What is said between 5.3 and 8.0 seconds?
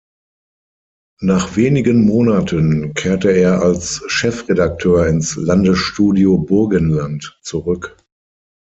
Landesstudio Burgenland zurück.